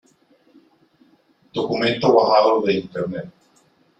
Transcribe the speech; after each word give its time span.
Documento 1.53 2.11
bajado 2.11 2.61
de 2.63 2.73
internet. 2.73 3.29